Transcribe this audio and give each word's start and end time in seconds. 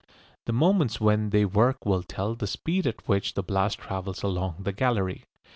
The 0.45 0.51
moments 0.51 0.99
when 0.99 1.29
they 1.29 1.45
work 1.45 1.85
will 1.85 2.01
tell 2.01 2.33
the 2.33 2.47
speed 2.47 2.87
at 2.87 3.07
which 3.07 3.35
the 3.35 3.43
blast 3.43 3.77
travels 3.77 4.23
along 4.23 4.55
the 4.61 4.71
gallery. 4.73 5.25